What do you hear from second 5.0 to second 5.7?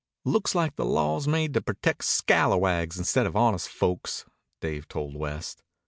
West.